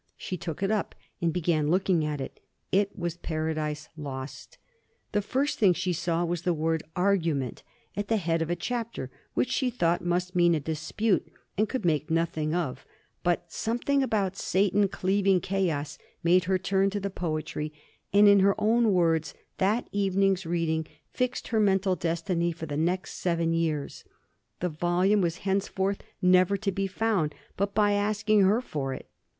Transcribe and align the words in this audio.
She 0.17 0.35
took 0.35 0.63
it 0.63 0.71
up, 0.71 0.95
and 1.21 1.31
began 1.31 1.69
looking 1.69 2.03
at 2.03 2.19
it. 2.19 2.39
It 2.71 2.97
was 2.97 3.17
Paradise 3.17 3.87
Lost. 3.95 4.57
The 5.11 5.21
first 5.21 5.59
thing 5.59 5.73
she 5.73 5.93
saw 5.93 6.25
was 6.25 6.41
the 6.41 6.55
word 6.55 6.81
"Argument" 6.95 7.61
at 7.95 8.07
the 8.07 8.17
head 8.17 8.41
of 8.41 8.49
a 8.49 8.55
chapter, 8.55 9.11
which 9.35 9.51
she 9.51 9.69
thought 9.69 10.03
must 10.03 10.35
mean 10.35 10.55
a 10.55 10.59
dispute, 10.59 11.31
and 11.55 11.69
could 11.69 11.85
make 11.85 12.09
nothing 12.09 12.55
of; 12.55 12.83
but 13.21 13.51
something 13.51 14.01
about 14.01 14.35
Satan 14.35 14.87
cleaving 14.87 15.39
Chaos 15.39 15.99
made 16.23 16.45
her 16.45 16.57
turn 16.57 16.89
to 16.89 16.99
the 16.99 17.11
poetry, 17.11 17.71
and, 18.11 18.27
in 18.27 18.39
her 18.39 18.59
own 18.59 18.93
words, 18.93 19.35
that 19.59 19.87
evening's 19.91 20.47
reading 20.47 20.87
fixed 21.11 21.49
her 21.49 21.59
mental 21.59 21.95
destiny 21.95 22.51
for 22.51 22.65
the 22.65 22.75
next 22.75 23.19
seven 23.19 23.53
years; 23.53 24.03
the 24.61 24.69
volume 24.69 25.21
was 25.21 25.37
henceforth 25.45 26.01
never 26.23 26.57
to 26.57 26.71
be 26.71 26.87
found, 26.87 27.35
but 27.55 27.75
by 27.75 27.91
asking 27.91 28.41
her 28.41 28.61
for 28.61 28.95
it. 28.95 29.05